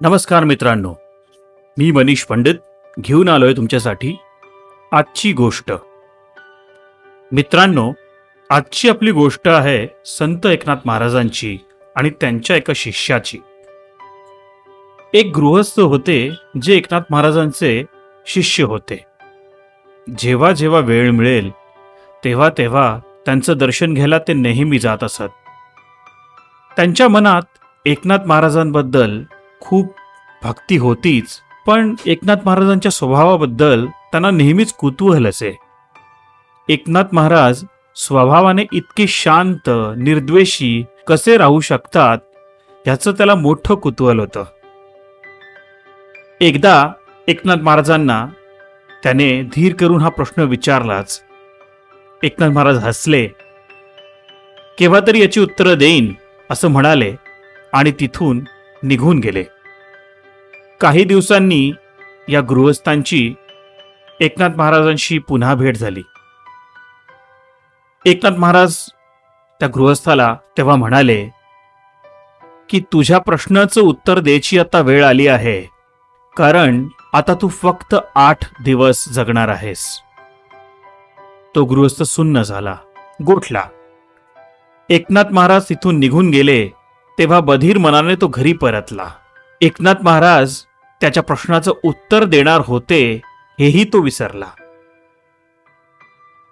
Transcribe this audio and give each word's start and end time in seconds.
नमस्कार 0.00 0.44
मित्रांनो. 0.44 0.94
मी 1.78 1.90
मनीष 1.90 2.22
पंडित 2.24 2.54
घेऊन 3.00 3.28
आलोय 3.28 3.52
तुमच्यासाठी 3.52 4.16
आजची 4.92 5.32
गोष्ट. 5.32 5.72
मित्रांनो 7.32 7.92
आजची 8.50 8.88
आपली 8.88 9.10
गोष्ट 9.10 9.48
आहे 9.48 9.88
संत 10.06 10.46
एकनाथ 10.46 10.76
महाराजांची 10.84 11.58
आणि 11.96 12.10
त्यांच्या 12.10 12.56
एका 12.56 12.72
शिष्याची. 12.76 13.38
एक 15.14 15.26
गृहस्थ 15.36 15.80
होते 15.80 16.30
जे 16.62 16.76
एकनाथ 16.76 17.00
महाराजांचे 17.10 17.84
शिष्य 18.26 18.64
होते. 18.64 19.04
जेव्हा 20.18 20.52
जेव्हा 20.52 20.80
वेळ 20.80 21.10
मिळेल 21.10 21.50
तेव्हा 22.24 22.48
तेव्हा 22.58 23.00
त्यांचं 23.24 23.56
दर्शन 23.56 23.94
घ्यायला 23.94 24.18
ते 24.18 24.32
नेहमी 24.32 24.78
जात 24.78 25.04
असत. 25.04 25.22
त्यांच्या 26.76 27.08
मनात 27.08 27.42
एकनाथ 27.86 28.18
महाराजांबद्दल 28.26 29.22
खूप 29.64 29.94
भक्ती 30.42 30.76
होतीच 30.76 31.40
पण 31.66 31.94
एकनाथ 32.06 32.36
महाराजांच्या 32.44 32.90
स्वभावाबद्दल 32.90 33.86
त्यांना 33.86 34.30
नेहमीच 34.30 34.72
कुतूहल 34.72 35.26
असे. 35.26 35.58
एकनाथ 36.68 37.04
महाराज 37.12 37.64
स्वभावाने 37.96 38.64
इतके 38.72 39.06
शांत 39.06 39.70
निर्द्वेषी 39.96 40.84
कसे 41.06 41.36
राहू 41.36 41.60
शकतात 41.60 42.18
याचं 42.86 43.12
त्याला 43.12 43.34
मोठं 43.34 43.74
कुतूहल 43.74 44.18
होतं. 44.18 44.44
एकदा 46.40 46.88
एकनाथ 47.28 47.56
महाराजांना 47.56 48.26
त्याने 49.02 49.42
धीर 49.42 49.74
करून 49.74 50.00
हा 50.00 50.08
प्रश्न 50.08 50.42
विचारलाच. 50.42 51.22
एकनाथ 52.22 52.48
महाराज 52.48 52.76
हसले. 52.76 53.26
केव्हा 54.78 55.00
तरी 55.06 55.20
याची 55.20 55.40
उत्तरं 55.40 55.74
देईन 55.74 56.14
असं 56.50 56.68
म्हणाले 56.68 57.14
आणि 57.72 57.92
तिथून 58.00 58.44
निघून 58.82 59.18
गेले. 59.18 59.44
काही 60.84 61.04
दिवसांनी 61.04 61.72
या 62.28 62.40
गृहस्थांची 62.40 63.34
एकनाथ 64.20 64.56
महाराजांशी 64.56 65.18
पुन्हा 65.18 65.54
भेट 65.54 65.76
झाली. 65.76 66.02
एकनाथ 68.04 68.38
महाराज 68.38 68.76
त्या 69.60 69.68
गृहस्थाला 69.74 70.36
तेव्हा 70.56 70.76
म्हणाले 70.76 71.16
की 72.68 72.80
तुझ्या 72.92 73.18
प्रश्नाचं 73.18 73.80
उत्तर 73.80 74.18
द्यायची 74.18 74.58
आता 74.58 74.80
वेळ 74.80 75.04
आली 75.04 75.26
आहे 75.26 75.60
कारण 76.36 76.86
आता 77.12 77.34
तू 77.34 77.48
फक्त 77.48 77.94
आठ 78.14 78.44
दिवस 78.64 79.08
जगणार 79.08 79.48
आहेस. 79.48 79.86
तो 81.54 81.64
गृहस्थ 81.64 82.02
सुन्न 82.02 82.42
झाला 82.42 82.76
गोठला. 83.26 83.64
एकनाथ 84.90 85.32
महाराज 85.32 85.64
तिथून 85.68 85.98
निघून 85.98 86.30
गेले 86.30 86.68
तेव्हा 87.18 87.40
बधीर 87.40 87.78
मनाने 87.78 88.14
तो 88.14 88.28
घरी 88.28 88.52
परतला. 88.52 89.10
एकनाथ 89.60 89.94
महाराज 90.02 90.60
त्याच्या 91.04 91.22
प्रश्नाचं 91.22 91.72
उत्तर 91.84 92.24
देणार 92.24 92.60
होते 92.64 93.20
हेही 93.60 93.84
तो 93.84 94.00
विसरला. 94.00 94.46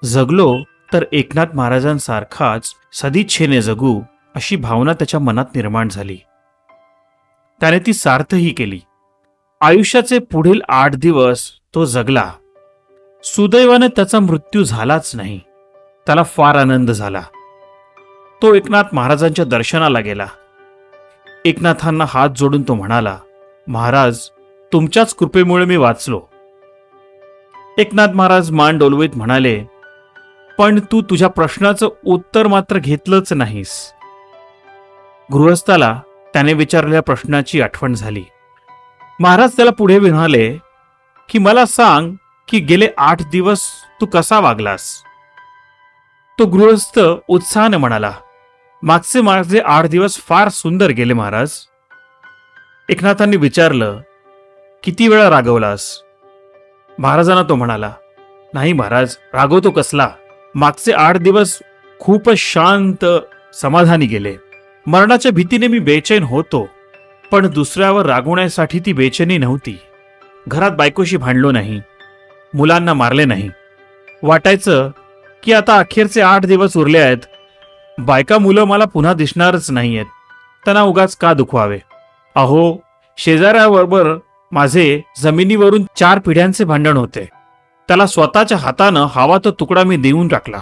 जगलो 0.04 0.56
तर 0.92 1.04
एकनाथ 1.12 1.46
महाराजांसारखाच 1.54 2.74
सदिच्छेने 2.92 3.62
जगू 3.62 4.02
अशी 4.34 4.56
भावना 4.56 4.92
त्याच्या 4.92 5.20
मनात 5.20 5.44
निर्माण 5.54 5.88
झाली. 5.88 6.18
त्याने 7.60 7.78
ती 7.78 7.92
सार्थही 7.92 8.50
केली. 8.50 8.80
आयुष्याचे 9.60 10.18
पुढील 10.18 10.60
आठ 10.68 10.94
दिवस 10.94 11.50
तो 11.74 11.84
जगला. 11.84 12.32
सुदैवाने 13.24 13.86
त्याचा 13.88 14.20
मृत्यू 14.20 14.64
झालाच 14.64 15.16
नाही. 15.16 15.40
त्याला 16.06 16.22
फार 16.22 16.56
आनंद 16.56 16.90
झाला. 16.90 17.22
तो 18.42 18.54
एकनाथ 18.54 18.84
महाराजांच्या 18.92 19.44
दर्शनाला 19.44 20.00
गेला. 20.00 20.26
एकनाथांना 21.44 22.04
हात 22.08 22.28
जोडून 22.36 22.62
तो 22.62 22.74
म्हणाला 22.74 23.18
महाराज 23.68 24.28
तुमच्याच 24.72 25.14
कृपेमुळे 25.14 25.64
मी 25.64 25.76
वाचलो. 25.76 26.20
एकनाथ 27.78 28.08
महाराज 28.08 28.50
मान 28.50 28.78
डोलवीत 28.78 29.10
म्हणाले 29.14 29.64
पण 30.58 30.78
तू 30.92 31.00
तुझ्या 31.02 31.28
प्रश्नाचं 31.28 31.88
उत्तर 32.06 32.46
मात्र 32.46 32.78
घेतलंच 32.78 33.32
नाहीस. 33.32 33.92
गृहस्थाला 35.32 36.00
त्याने 36.32 36.52
विचारलेल्या 36.52 37.02
प्रश्नाची 37.02 37.60
आठवण 37.60 37.94
झाली. 37.94 38.24
महाराज 39.20 39.56
त्याला 39.56 39.70
पुढे 39.70 39.98
म्हणाले 39.98 40.56
की 41.28 41.38
मला 41.38 41.66
सांग 41.66 42.12
की 42.48 42.58
गेले 42.58 42.88
आठ 42.98 43.22
दिवस 43.22 43.66
तू 44.00 44.06
कसा 44.06 44.40
वागलास? 44.40 45.02
तो 46.38 46.46
गृहस्थ 46.46 47.00
उत्साहाने 47.28 47.76
म्हणाला 47.76 48.12
मागचे 48.82 49.20
माझे 49.20 49.60
आठ 49.60 49.86
दिवस 49.86 50.16
फार 50.18 50.48
सुंदर 50.48 50.90
गेले 50.90 51.14
महाराज. 51.14 51.50
एकनाथांनी 52.88 53.36
विचारलं 53.36 54.00
किती 54.84 55.08
वेळा 55.08 55.28
रागवलास? 55.30 55.82
महाराजांना 56.98 57.42
तो 57.42 57.54
म्हणाला 57.54 57.92
नाही 58.54 58.72
महाराज 58.72 59.16
रागवतो 59.34 59.70
कसला? 59.70 60.08
मागचे 60.54 60.92
आठ 60.92 61.16
दिवस 61.16 61.58
खूपच 62.00 62.36
शांत 62.36 63.04
समाधानी 63.54 64.06
गेले. 64.06 64.34
मरणाच्या 64.86 65.32
भीतीने 65.32 65.66
मी 65.66 65.78
बेचैन 65.78 66.22
होतो 66.22 66.68
पण 67.30 67.46
दुसऱ्यावर 67.46 68.06
रागवण्यासाठी 68.06 68.78
ती 68.78 68.92
बेचैनी 68.92 69.38
नव्हती. 69.38 69.78
घरात 70.48 70.70
बायकोशी 70.70 71.16
भांडलो 71.16 71.50
नाही 71.52 71.80
मुलांना 72.54 72.94
मारले 72.94 73.24
नाही. 73.24 73.48
वाटायचं 74.22 74.90
की 75.42 75.52
आता 75.52 75.78
अखेरचे 75.78 76.20
आठ 76.20 76.46
दिवस 76.46 76.76
उरले 76.76 76.98
आहेत. 76.98 77.24
बायका 77.98 78.38
मुलं 78.38 78.64
मला 78.64 78.84
पुन्हा 78.84 79.12
दिसणारच 79.12 79.70
नाही 79.70 79.94
आहेत 79.96 80.06
त्यांना 80.64 80.82
उगाच 80.82 81.16
का 81.16 81.32
दुखवावे? 81.32 81.78
अहो 82.36 82.76
शेजाऱ्याबरोबर 83.18 84.14
माझे 84.52 85.00
जमिनीवरून 85.18 85.84
चार 85.96 86.18
पिढ्यांचे 86.18 86.64
भांडण 86.64 86.96
होते. 86.96 87.28
त्याला 87.88 88.06
स्वतःच्या 88.06 88.58
हातानं 88.58 89.06
हवा 89.10 89.38
तो 89.44 89.50
तुकडा 89.50 89.82
मी 89.82 89.96
देऊन 89.96 90.28
टाकला. 90.28 90.60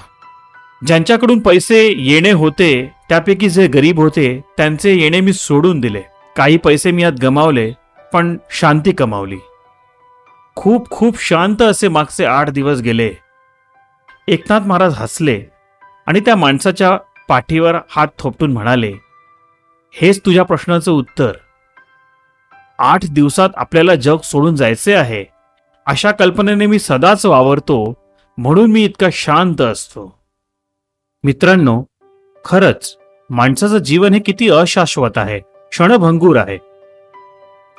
ज्यांच्याकडून 0.86 1.40
पैसे 1.40 1.94
येणे 1.98 2.30
होते 2.30 2.92
त्यापैकी 3.08 3.48
जे 3.48 3.66
गरीब 3.66 4.00
होते 4.00 4.40
त्यांचे 4.56 4.94
येणे 4.94 5.20
मी 5.20 5.32
सोडून 5.32 5.80
दिले. 5.80 6.02
काही 6.36 6.56
पैसे 6.56 6.90
मी 6.90 7.02
यात 7.02 7.12
गमावले 7.22 7.72
पण 8.12 8.36
शांती 8.50 8.92
कमावली. 8.92 9.38
खूप 10.56 10.90
खूप 10.90 11.20
शांत 11.20 11.62
असे 11.62 11.88
मागचे 11.88 12.24
आठ 12.24 12.50
दिवस 12.50 12.80
गेले. 12.80 13.12
एकनाथ 14.28 14.60
महाराज 14.60 14.94
हसले 14.96 15.42
आणि 16.06 16.20
त्या 16.20 16.36
माणसाच्या 16.36 16.96
पाठीवर 17.28 17.76
हात 17.90 18.08
थोपटून 18.18 18.52
म्हणाले 18.52 18.92
हेच 19.94 20.20
तुझ्या 20.26 20.44
प्रश्नाचं 20.44 20.92
उत्तर. 20.92 21.32
आठ 22.80 23.10
दिवसात 23.10 23.48
आपल्याला 23.56 23.94
जग 23.94 24.16
सोडून 24.24 24.56
जायचे 24.56 24.94
आहे. 24.94 25.24
अशा 25.86 26.10
कल्पनेने 26.10 26.66
मी 26.66 26.78
सदाच 26.78 27.26
वावरतो 27.26 27.94
म्हणून 28.38 28.70
मी 28.70 28.84
इतका 28.84 29.06
शांत 29.12 29.60
असतो. 29.60 30.18
मित्रांनो 31.24 31.84
खरंच 32.44 32.96
माणसाचं 33.30 33.78
जीवन 33.78 34.14
हे 34.14 34.20
किती 34.20 34.50
अशाश्वत 34.50 35.18
आहे 35.18 35.38
क्षणभंगूर 35.38 36.36
आहे. 36.36 36.58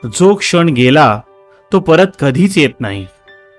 जो 0.05 0.35
क्षण 0.35 0.69
गेला 0.69 1.21
तो 1.71 1.79
परत 1.79 2.07
कधीच 2.19 2.57
येत 2.57 2.81
नाही. 2.81 3.07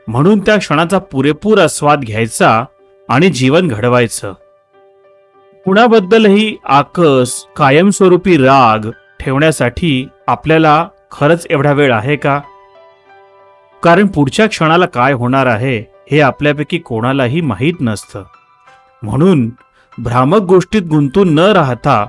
म्हणून 0.08 0.40
त्या 0.40 0.56
क्षणाचा 0.56 0.98
पुरेपूर 0.98 1.58
आस्वाद 1.58 2.00
घ्यायचा 2.00 2.64
आणि 3.08 3.28
जीवन 3.28 3.68
घडवायचं. 3.68 4.32
कुणाबद्दलही 5.64 6.56
आकस 6.64 7.46
कायमस्वरूपी 7.56 8.36
राग 8.36 8.90
ठेवण्यासाठी 9.20 10.08
आपल्याला 10.26 10.88
खरंच 11.12 11.46
एवढा 11.50 11.72
वेळ 11.72 11.92
आहे 11.92 12.16
का? 12.16 12.40
कारण 13.82 14.06
पुढच्या 14.06 14.46
क्षणाला 14.46 14.86
काय 14.86 15.12
होणार 15.12 15.46
आहे 15.46 15.84
हे 16.10 16.20
आपल्यापैकी 16.20 16.78
कोणालाही 16.78 17.40
माहीत 17.40 17.74
नसतं. 17.80 18.24
म्हणून 19.02 19.50
भ्रामक 19.98 20.38
गोष्टीत 20.38 20.82
गुंतून 20.82 21.34
न 21.34 21.38
राहता 21.38 22.06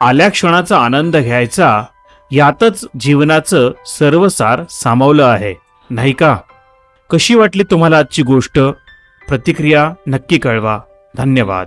आल्या 0.00 0.28
क्षणाचा 0.28 0.78
आनंद 0.78 1.16
घ्यायचा 1.16 1.84
यातच 2.30 2.86
जीवनाचं 3.00 3.70
सर्वसार 3.86 4.60
सामावलं 4.70 5.24
आहे. 5.24 5.54
नाही 5.90 6.12
का? 6.12 6.36
कशी 7.10 7.34
वाटली 7.34 7.62
तुम्हाला 7.62 7.98
आजची 7.98 8.22
गोष्ट? 8.22 8.58
प्रतिक्रिया 9.28 9.90
नक्की 10.06 10.38
कळवा. 10.38 10.80
धन्यवाद. 11.16 11.66